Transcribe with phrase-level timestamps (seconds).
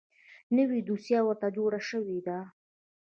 [0.57, 2.37] نوې دوسیه ورته جوړه شوې ده.